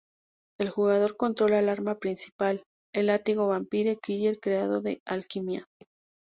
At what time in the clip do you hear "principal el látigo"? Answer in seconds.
1.99-3.45